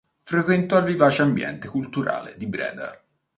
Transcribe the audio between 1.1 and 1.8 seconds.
ambiente